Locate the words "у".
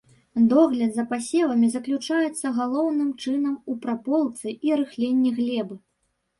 3.75-3.79